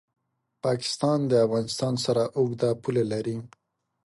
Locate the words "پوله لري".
2.81-3.37